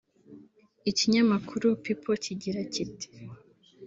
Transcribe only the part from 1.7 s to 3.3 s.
People kigira kiti